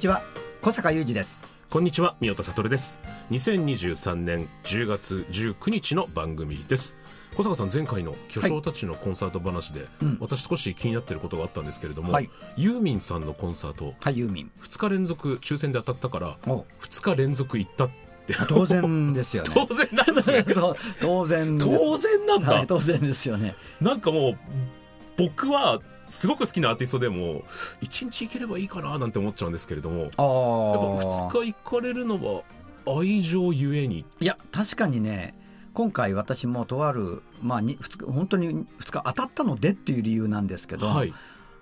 [0.00, 0.22] ちは
[0.62, 1.44] 小坂雄二です。
[1.68, 2.98] こんにちは宮田悟です。
[3.32, 6.96] 2023年10月19日の番組です。
[7.36, 10.16] 小坂さん前回の巨匠たちのコンサート話で、うん。
[10.18, 12.30] 私少し気になっていることがあったんですけれども、はい。
[12.56, 14.50] ユーミンさんのコンサートはいユーミン。
[14.62, 17.90] 2日連続抽選で当たったからお2日連続行ったっ
[18.26, 18.34] て。
[18.48, 19.50] 当然ですよね。
[19.68, 20.46] 当然なんですね。
[21.02, 23.54] 当然当然なんだ、はい、当然ですよね。
[23.82, 24.38] なんかもう
[25.18, 25.78] 僕は
[26.10, 27.42] すごく好きなアーティストでも
[27.82, 30.26] 1日行ければいいかななんて思っちゃうんですけれどもやっあぱあ
[31.32, 32.42] 2日行かれるのは
[32.86, 34.04] 愛情ゆえに。
[34.20, 35.34] いや確かにね
[35.72, 41.14] 今回私もとあるまあに二日本当に2日当たったのでっていう理由なんですけど、はい。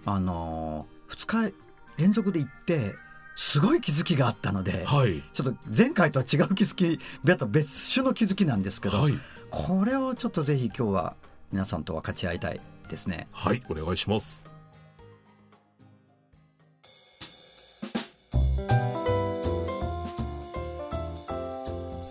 [0.07, 1.55] あの2日
[1.99, 2.95] 連続で行って
[3.37, 5.23] すごい気づきがあったので、はい。
[5.35, 9.15] ちょっと前回とは違う気づき別別種の気づきなんですけど、はい。
[9.51, 11.17] これをちょっとぜひ今日は
[11.53, 13.29] 皆さんと分かち合いたいですね。
[13.33, 14.45] はい、お願いします。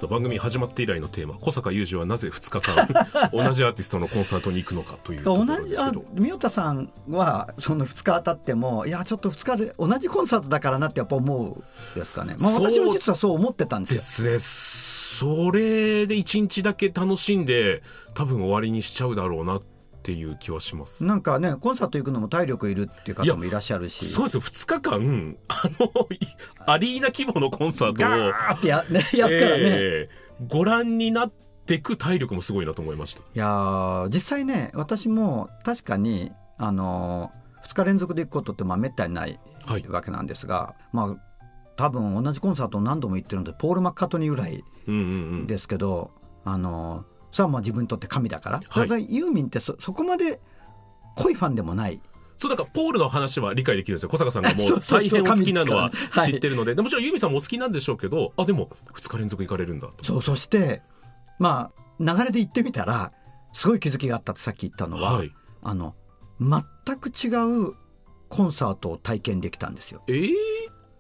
[0.05, 2.88] 番組始まって以来のテーマ小坂雄二はなぜ2日間
[3.33, 11.64] 同じアーティストのコンサートに行くのかというとこ同じあろですけど宮田さんはその2日当たってもいやちょっと2日で同じコンサートだからなってやっぱ思う
[11.98, 14.31] ですかね、まあ、私も実はそう思ってたんでですよ。
[14.33, 14.39] ね
[15.17, 17.81] それで1日だけ楽しんで
[18.14, 19.77] 多分終わりにしちゃうだろうなって
[20.13, 21.05] いう気はします。
[21.05, 24.05] なんかねコンサート行くのも体力いるっていう方もいらっしゃるし。
[24.05, 24.42] そうですよ。
[24.42, 26.20] 2日間あのい
[26.65, 31.32] アリーナ規模のコンサートをガーってや,、ね、 やったらね、えーご覧になっ
[31.65, 33.21] てく体力もすごいなと思いました。
[33.21, 39.87] いやー実際ね私も確かにあのー、2日連続で行くことってまあめったにないはい。
[39.87, 41.15] わけなんですが、まあ
[41.76, 45.03] 多分同じコンサートを何度も行ってるのでポール・マッカートニーぐらいうんうんう
[45.43, 45.48] ん。
[45.48, 46.11] ですけど、
[46.45, 47.03] あの
[47.37, 48.65] それはまあ自分にとって神だから、はい。
[48.71, 50.39] それからユーミンってそそこまで
[51.17, 52.02] 濃いファンでもない。
[52.36, 54.09] そうなんかポールの話は理解できるんですよ。
[54.09, 55.92] 小坂さんがも そう大変お好きなのは
[56.26, 60.03] 知ってるので、でもちろんユーミンさんもお好きなんでしょうけどあでも2日連続行かれるんだと。
[60.03, 60.81] そうそして
[61.37, 63.11] まあ流れで行ってみたら
[63.53, 65.31] すごい気づきがあったってさっき言ったのは、はい。
[65.61, 65.93] あの
[66.39, 66.64] 全
[66.97, 67.27] く違
[67.67, 67.76] う
[68.30, 70.02] コンサートを体験できたんですよ。
[70.08, 70.33] えー、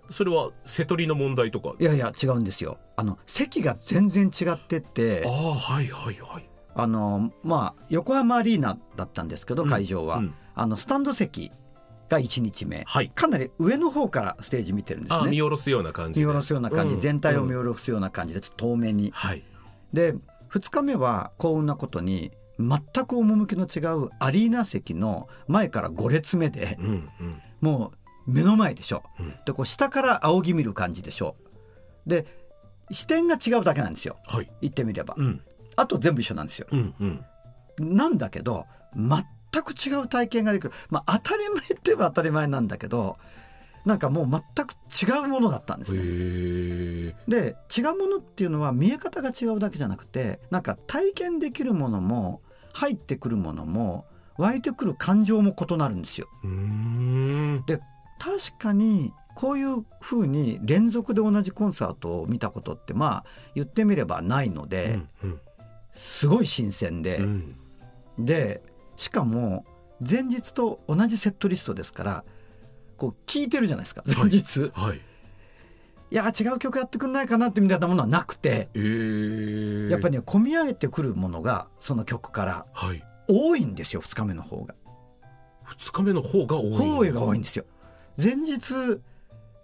[0.09, 1.73] それは瀬戸りの問題とか？
[1.79, 2.77] いやいや違うんですよ。
[2.95, 5.23] あの席が全然違ってて。
[5.25, 6.49] ああはいはいはい。
[6.75, 10.33] あのまあ横浜アリーナだったんですけど会場は、うん。
[10.55, 11.51] あのスタンド席
[12.09, 12.83] が1日目。
[12.87, 13.09] はい。
[13.09, 15.19] かなり上の方からステージ見てるんですね。
[15.21, 16.25] あ見下ろすような感じで。
[16.25, 16.99] 見下ろすような感じ、うん。
[16.99, 19.43] 全体を見うん下ろすような感じでちょっと遠目に、はい。
[19.93, 20.13] で
[20.51, 27.41] 2日目は幸運なことに全く趣の違うアリーナ席の前から5列目でうんうん。
[27.61, 29.33] もう目の前でしょ、うん。
[29.45, 31.35] でこう下から仰ぎ見る感じでしょ。
[32.05, 32.25] で
[32.91, 34.17] 視点が違うだけなんですよ。
[34.27, 34.51] はい。
[34.61, 35.41] 言ってみれば、うん。
[35.75, 36.67] あと全部一緒なんですよ。
[36.71, 37.97] うんうん。
[37.97, 38.65] なんだけど
[38.95, 40.71] 全く違う体験ができる。
[40.89, 43.17] まあ当たり前って言えば当たり前なんだけど
[43.85, 46.03] なんかもう全く違うものだったんですへね。
[46.05, 47.15] え。
[47.27, 52.41] で違うものっていうのは見え方が違うだけじゃなくてなんか体験できるものも
[52.73, 54.05] 入ってくるものも
[54.37, 56.27] 湧いてくる感情も異なるんですよ。
[56.43, 57.63] うーん
[58.19, 65.39] 確かにこういうふうに連続で同じコンサートを見たことってまあ言ってみればないのうでんうん。
[65.93, 67.55] すごい新鮮で、うん。
[68.17, 68.63] で
[68.95, 69.65] しかも
[69.99, 72.23] 前日と同じセットリストですから
[72.97, 75.01] こう聞いてるじゃないですか前日、い、はい。
[76.09, 83.03] や違う曲やってくんないかなってみたいなものはなくてえー、やっぱりね込み上げてくるものがその曲からはい。
[83.27, 84.73] 多いんですよ2日目の方が。
[85.67, 87.11] 2日目の方が多い。
[87.11, 87.65] 方が多いんですよ。
[88.21, 89.01] 前日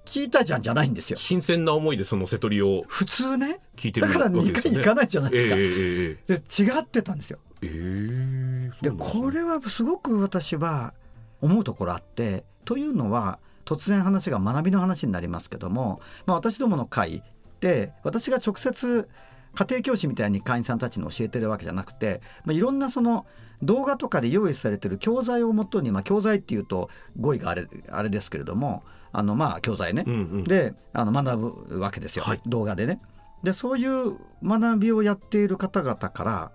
[0.06, 1.18] 聞いたじゃんじゃないんですよ。
[1.18, 5.56] 新鮮な思いでその瀬戸りを普通ね聞いてるだから2わけですよね回行かないじゃないですか。
[5.56, 7.40] ええええで違ってたんですよ。
[7.62, 10.94] えええでねこれはすごく私は
[11.42, 17.24] 思うところあってというのは突然話が学びの話になりますけども、まあ、私どもの会
[17.62, 19.08] で私が直接
[19.56, 23.26] 家庭教師みたいに会員さんたちに教えてるわけじゃなくて、まあ、いろんなその
[23.64, 26.90] 動画とかで用意されてる教材をもとに、まあ、教材っていうと
[27.20, 30.44] 語彙があれあれですけれどもあのまあ教材ね、うんうん。
[30.44, 32.42] であの学ぶわけですよ、はい。
[32.46, 33.00] 動画でね。
[33.44, 36.52] でそういう学びをやっている方々から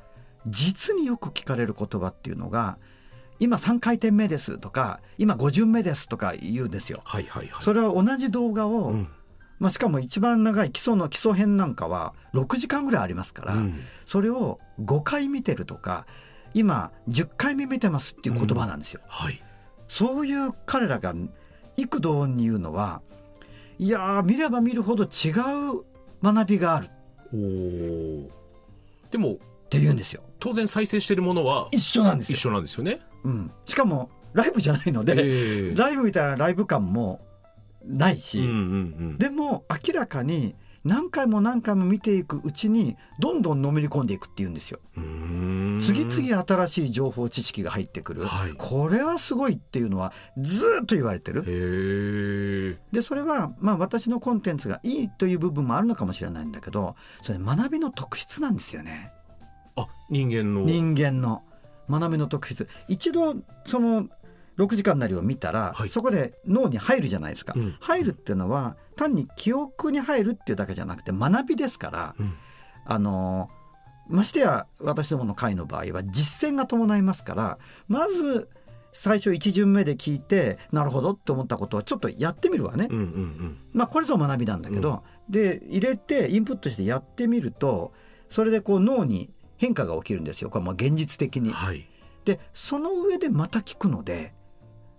[0.46, 2.78] 実によく聞かれる言葉っていうのが
[3.40, 7.00] 今3回転目ですとか今5巡目ですとか言うんですよ。
[7.05, 7.64] はいはいはい。
[7.64, 9.08] それは同じ動画を、うん。
[9.60, 13.81] まあ、しかも一番長い基礎の基礎編なんかは6時間ぐらいありますから、うん。
[14.06, 16.06] それを5回見てるとか
[16.54, 19.00] 今10回目見てますっていう言葉なんですよ。
[19.06, 19.42] はい。
[19.88, 21.14] そういう彼らが
[21.76, 23.00] 幾度に言うのは
[23.78, 25.84] いやー見れば見るほど違う
[26.22, 26.86] 学びがある。
[26.86, 26.88] っ
[27.32, 28.28] おー。
[29.10, 29.38] でも
[29.70, 30.22] て言うんですよ。
[30.40, 32.36] 当然再生してるものは一緒なんですよ。
[32.36, 33.00] 一緒なんですよね。
[33.24, 35.74] うん、しかもライブじゃないので、ええ。
[35.74, 37.20] ライブみたいなライブ感も
[37.84, 38.54] ないし、うんうんう
[39.14, 39.18] ん。
[39.18, 40.54] でも明らかに
[40.84, 44.80] 何回も何回も見ていくうちにどんどんのめり込んでいくっていうんですよ。
[44.96, 45.47] うーん
[45.80, 48.52] 次々新しい情報知識が入ってくる、はい。
[48.56, 52.78] これはすごいっていうのはずーっと言われてる。
[52.92, 59.12] でそれはまあ私のコンテンツがいいという部分もあるのかもしれないんだけどそれ学びの特質なんですよね。
[59.76, 60.62] あ人間の。
[60.62, 61.42] 人間の。
[61.88, 62.69] 学びの特質。
[62.88, 64.08] 一度その
[64.58, 65.88] 6時間なりを見たら、はい。
[65.88, 67.76] そこで脳に入るじゃないですか、うん。
[67.81, 72.34] 入るっていうのは単に記憶に入るっていうだけじゃなくて学びですから、うん。
[72.84, 73.50] あの
[74.08, 77.58] ましてや私どもの会の場合は実践が伴いますから
[77.88, 78.49] まず
[78.93, 87.93] 最初一巡目で聞いてなるほどって思ったことをちょっとやってみるわね、うんうんまあこれぞ学びなんだけど、で入れてインプットしてやってみると
[88.28, 90.50] それでこう脳に変化が起きるんですよ。
[90.50, 91.50] これ現実的に。
[91.50, 91.87] うんはい。
[92.25, 94.34] でその上でまた聞くので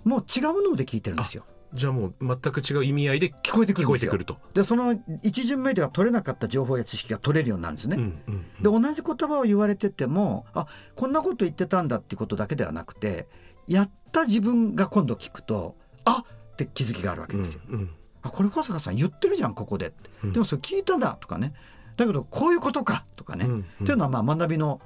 [0.03, 1.45] もう違う脳で聞いてるんですよ。
[1.74, 7.98] じゃあもう全く違う意味合いで聞こえてく聞るてくるとでその一巡目では取れなかった情報や知識が取れるようになるんですね。
[7.98, 8.81] うんうんうん。
[8.81, 13.27] で同じ言葉を言われててもあこんなこと言ってたんだっていうことだけではなくて
[13.68, 15.75] やった自分が今度聞くと
[16.06, 16.56] あっ！
[16.56, 17.62] て気づきがあるわけですよ。
[17.69, 17.89] うんうん。
[18.21, 19.94] あこれ小坂さん言ってるじゃんここで。
[20.24, 20.33] うん。
[20.33, 21.54] でもそれ聞いたんだとかね。
[21.98, 23.60] だけどこういうことかとかね、うんうん。
[23.60, 24.81] っていうのはまあ学びの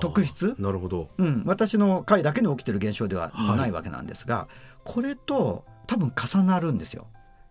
[0.00, 1.10] 特質、なるほど。
[1.16, 4.48] うん、私の回だけに起きてる現象でははいないわけなんですが、
[4.82, 7.08] これと多分重なるんですよ。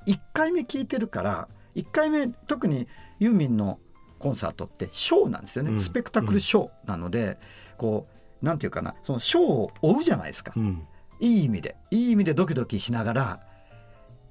[0.07, 2.88] 1回目聞いてるから1回目特に
[3.19, 3.80] ユーミンの
[4.19, 5.80] コンサートってショーなんですよね、うん。
[5.81, 7.38] スペクタクルショーなので、
[7.78, 8.07] こ
[8.42, 10.88] うなんていうかなそのショーを追うじゃないですか、うん。
[11.19, 11.75] いい意味で。
[11.92, 13.39] いい意味でドキドキしながら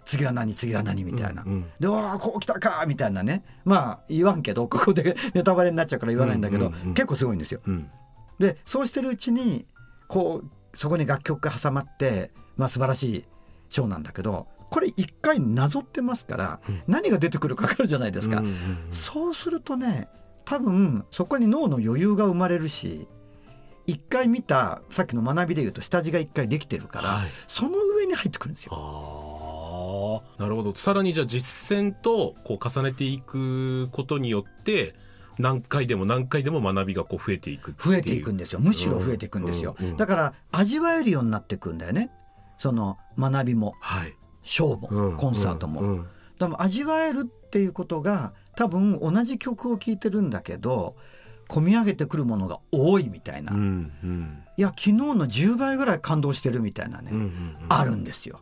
[0.05, 1.43] 次は何次は何みたいな。
[1.43, 1.67] うんうん。
[1.81, 3.44] でわあこう来たかみたいなね。
[3.64, 6.94] まあ言わんけどここで ネタバレになっちゃうから言わないんだけど、うんうんうん。
[6.94, 7.61] 結構すごいんですよ。
[7.67, 7.91] うん。
[8.38, 9.67] でそうしてるうちに
[10.08, 13.25] こうそこに楽曲が挟まって、まあ、素晴らしい
[13.68, 16.82] ショーなんだけどこれ一回なぞってますから、うん。
[16.86, 18.42] 何が出てくるか分かるじゃないですか。
[18.90, 20.08] そうするとね
[20.44, 23.08] 多分そこに脳の余裕が生まれるし
[23.86, 27.30] 一回見たさっきの学びで言うと下地が一回できてるから、はい。
[27.46, 28.72] その上に入ってくるんですよ。
[30.38, 30.74] なるほど。
[30.74, 34.94] さらにじゃあ実践とこう重ねていくことによって
[35.38, 39.82] 何回でも何回でも学びがこう増えていく増えていくんですよむしろ増えていくんですよ、う。
[39.82, 42.10] んうんうんだから味わえるようになっていくんだよね
[42.58, 44.14] その学びもはい。
[44.43, 45.88] ショーも、うんコンサートも、うん。
[45.88, 46.06] うん
[46.38, 50.94] でも味わえるっていうことが多分同じ曲を聴いてるんだけど
[51.49, 54.43] 込み上げてくるものが多いみたいな、いうんうん。
[54.56, 58.41] や昨日の10倍ぐらい感動してるみたいなね、うんうんあるんですよ。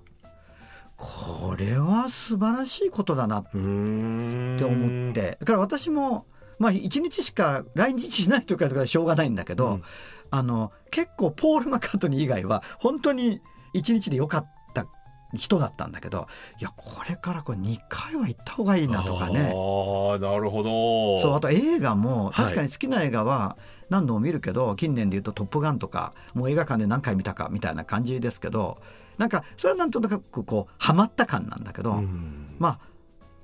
[0.96, 5.36] これは素晴らしいことだなって思って。
[5.40, 6.26] だから私も
[6.58, 9.82] まあ1日しか来日しないとかはしょうがないんだけど、うん。
[10.30, 13.40] あの結構ポール・マカートニー以外は本当に
[13.74, 14.86] 1日で良かった
[15.34, 16.28] 人だったんだけど
[16.60, 19.52] いやこれからこれ2回は行った方がいいなとかね。
[19.52, 21.20] ああなるほど。
[21.20, 22.34] そうあと映画もはい。
[22.44, 23.56] 確かに好きな映画は
[23.90, 28.78] 何度も見るけど、近年で言うと「トップガン」とかもう映画館で何回見たかみたいな感じですけど
[29.18, 32.56] なんかそれはなんとなくこうハマった感なんだけど、うん。
[32.58, 32.94] まあ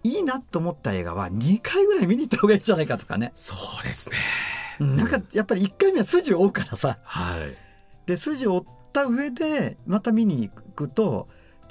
[0.02, 4.16] いいなと思った映画は2回ぐらい見に行った方がいいんじゃないかとかね、そうですね。
[4.80, 6.98] うんなんかやっぱり1回目は筋を追うからさ。
[7.02, 7.54] はい。
[8.06, 11.28] で筋を追った上でまた見に行くと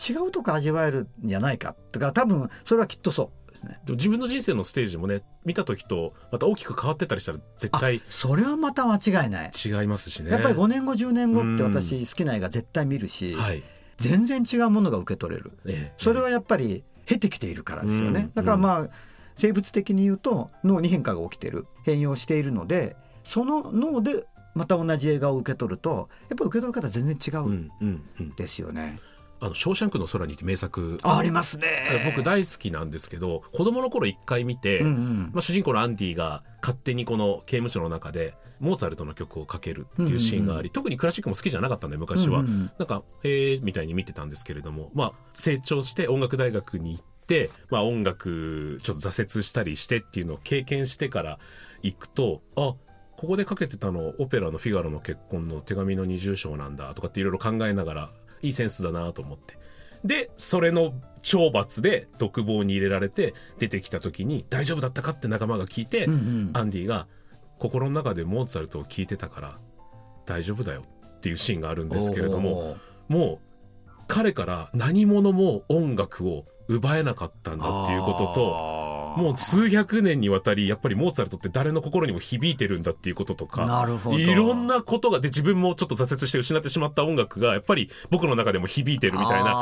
[0.10, 3.80] 違うとこ味わえるんじゃないかとか多分それはきっとそうですね。
[3.86, 9.52] でも自分の人生のステージもね見た時とまた大きく変わってたりしたら絶あ対それはまた間違いない。
[9.54, 10.32] 違いますしね。
[10.32, 11.74] やっぱり5年後10年後ってうん。
[11.74, 13.64] 私好きな映画絶対見るし、はい。
[13.98, 15.52] 全然違うものが受け取れる。
[15.66, 15.94] ええ。
[15.98, 18.32] それはやっぱり経てきているからですよね、うん。
[18.34, 18.90] だからまあ
[19.36, 21.68] 生物的に言うと脳に変化が起きてる。
[21.84, 22.96] 変容しているので
[23.26, 24.26] その脳で
[24.56, 28.36] また同じ映画を受け取るとやっぱり受け取り方全然違ううんうんうん。
[28.36, 28.98] ですよね、
[29.40, 30.98] あの「ショーシャンクの空に」って名作。
[31.04, 32.04] あありますえね。
[32.06, 35.30] 僕大好きなんですけど子供の頃一回見て、うんうん。
[35.34, 51.40] まあ、主人公のアンディが勝手にこの刑務所の中でモーツァルトの曲をかけるっていうシーンがあり、特にクラシックも好きじゃなかったんで昔は、うんうんなんかへえみたいに見てたんですけれどもまあ成長して音楽大学に行っって、まあ音楽ちょっと挫折したりしてっていうのを経験してから
[51.84, 52.74] 行くと、あ、
[53.20, 58.10] ここでかけてたのオペラのフィガロの結婚の手紙の二重章なんだとかっていろいろ考えながら、
[58.42, 59.60] いいセンスだなと思って。
[60.06, 67.08] で、それの懲罰で独房に入れられて出てきた時に大丈夫だったかって仲間が聞いて、うんうんアンディが
[67.58, 69.60] 心の中でモーツァルトを聞いてたから
[70.26, 72.78] 大丈夫だよっていうシーンがあるんですけれども、
[73.10, 73.42] も
[73.88, 78.79] う彼から何者も音楽を奪えなかったんだっていうことと、
[79.18, 84.20] もう数百年にわたりやっぱりモーツァルトって誰の心にも響いてるんだっていうこととか、なるほど。
[84.20, 89.54] いろんなことがで自分もちょっと挫折して失ってしまった音楽がやっぱり僕の中でも響いてるみたいな、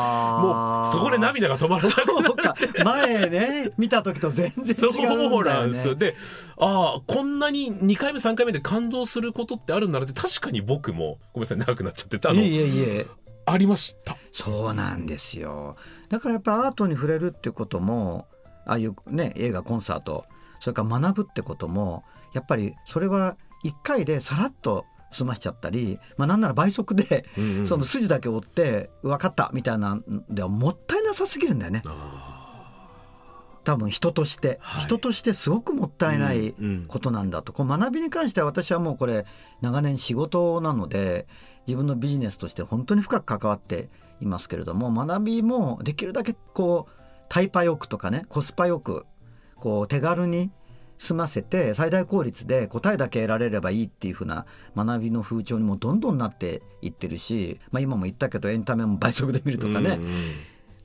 [0.41, 2.55] もうそこで涙が止まらなくなそうか。
[2.83, 5.93] 前ね見た時と全然違そううんだよなんですよ。
[5.93, 6.15] ねで、
[6.57, 13.07] ああ、こんなに2回目3回目で感動することってあるんだなって確かに僕も、ごめんなさい、長くなっちゃって、あの、いえいえいえ。
[13.45, 14.17] ありました。
[14.33, 15.75] そうなんですよ。
[16.09, 18.27] だからやっぱアートに触れるっていうことも
[18.67, 20.25] ああいうね映画コンサート
[20.59, 27.65] それから学ぶってこともやっぱりそれは1回でさらっと済ましちゃったり、まあ、なんなら倍速でうんうん。
[27.65, 31.81] その筋だけ追って分かったみたいなんではもったいなさすぎるんだよね。
[33.63, 34.83] 多分人として、はい。
[34.83, 36.85] 人としてすごくもったいないうんうん。
[36.87, 37.53] ことなんだと。
[37.53, 39.25] こう学びに関しては私はもうこれ
[39.61, 41.27] 長年仕事なので
[41.67, 43.89] 自分のビジネスとして本当に深く関わって
[44.21, 49.05] いますけれども学びもできるだけこうタイパよくとかねコスパよく
[49.55, 50.51] こう手軽に
[50.99, 60.13] 済ませて最大効率で答えだけ得られればいいっていう風な学びの風潮にもどんどんなっていってるし、まあ、今も言ったけどエンタメも倍速で見るとかね、うんうん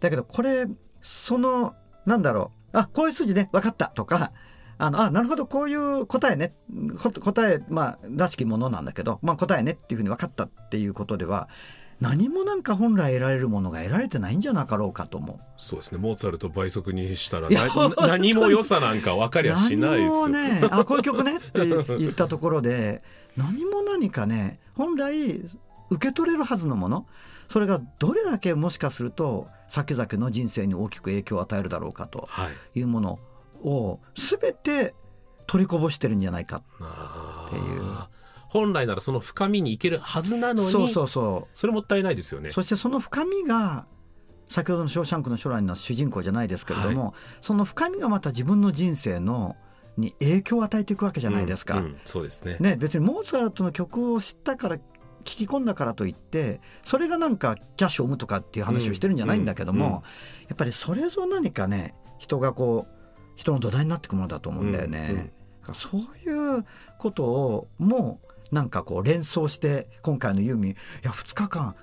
[0.02, 0.66] だけどこれ
[1.00, 1.74] その
[2.06, 2.78] なんだろう。
[2.78, 4.32] あこういう筋ね分かったとか
[4.78, 6.54] あのあなるほどこういう答えね
[7.00, 11.48] こ答え、まあ、らしきものなんだけど、まあ、答えねっていうふうに分かったっていうことでは
[12.02, 15.38] 何もなんか本来得られるものが得られてないんじゃなかろうかと思う。
[15.56, 17.48] そうですね、モーツァルト倍速にしたら
[17.96, 20.28] 何も良さなんか分かりゃしないですよ。
[20.28, 21.64] ねあこういう曲ねって
[21.98, 23.02] 言ったところで
[23.36, 25.44] 何も何かね本来
[25.90, 27.06] 受け取れるはずのもの
[27.50, 32.80] それがどれだけもしかすると先々の人生に大きく影響を与えるだろうかとはい。
[32.80, 33.18] いうもの
[33.62, 34.94] を全て
[35.46, 38.06] 取りこぼしてるんじゃないかあっていうー
[38.52, 42.52] 本来ならその深みに行けるはずなのに、そうそうそそれもったいないですよねう。
[42.52, 43.86] そしてその深みが
[44.46, 49.56] 先ほどの「ショーシャンクの将来」の主人公じゃないですけれども、その深みがまた自分の人生の
[49.96, 51.78] に影響を与えていくわけじゃないですか。
[51.78, 52.58] うんうんそうですね。
[52.60, 54.82] ね、別にモーツァルトの曲を知ったから聞
[55.22, 60.00] き込んだからといってそれがなんかキャッシュを生むとかっていう話をしてるんじゃないんだけども、うんうん
[60.48, 65.08] やっぱりそれぞ何かね人がこう人の土台になっていくものだと思うんだよね。
[65.10, 65.32] うんうん
[65.74, 66.64] そういう
[66.98, 71.74] ことをもうなんかこう連想して今回のユーミンいや2日間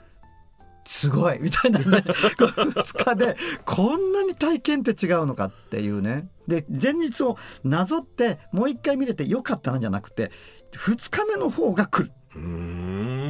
[0.86, 1.86] すごいみたいなね。
[2.08, 6.30] 2日でこんなに体験って違うのかっていうね。
[6.48, 10.32] で前日をなぞってもう一回見れてよかったなんじゃなくて
[10.72, 12.12] 2日目の方が来る。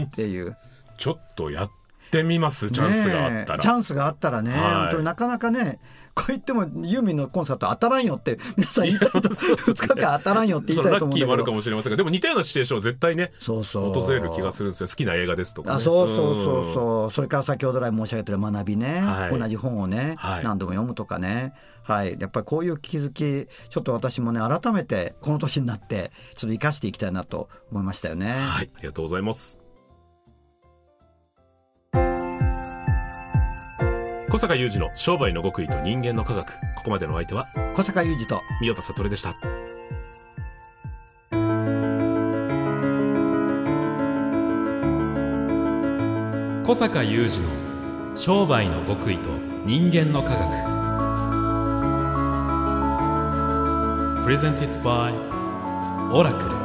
[0.06, 0.56] っていう。
[0.98, 1.70] ちょっとやっ
[2.12, 3.60] てみますチャンスがあったら。
[3.60, 4.62] チャンスがあったらね、はい。
[4.62, 5.80] 本当になかなかね
[6.20, 11.36] こう言ってもユーミンのコンサート当たらんよって皆さん言いたいと2日間当たらんよって言いそたいと思うんだけど。
[11.38, 14.88] るかもしれませんがでも似たようなシチュエーションは絶対ねそうそう訪れる気がするんですよ。
[14.88, 17.12] 好きな映画ですとか、ね、あそうそうそうそう。
[17.12, 19.40] それから先ほど来申し上げてる学びね、はい。
[19.40, 21.54] 同じ本をね、はい何度も読むとかね。
[21.84, 22.18] はい。
[22.20, 28.34] やっぱりこういう気づきちょっと私もね改めてこの年になってちょっと生かしていきたいなと思いましたよね。
[28.34, 28.70] はい。
[28.76, 29.60] ありがとうございます
[34.32, 36.46] 小坂雄二の商売の極意と人間の科学。
[36.76, 39.34] ここまでのお相手は小坂雄二と宮田悟でした。
[46.64, 49.32] 小坂雄二の商売の極意と
[49.66, 50.48] 人間の科学。
[54.24, 55.14] プレゼンティットバイ
[56.14, 56.59] オラクル